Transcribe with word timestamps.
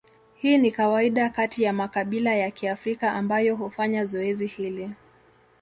Hii 0.35 0.57
ni 0.57 0.71
kawaida 0.71 1.29
kati 1.29 1.63
ya 1.63 1.73
makabila 1.73 2.35
ya 2.35 2.51
Kiafrika 2.51 3.11
ambayo 3.13 3.55
hufanya 3.55 4.05
zoezi 4.05 4.47
hili. 4.47 4.91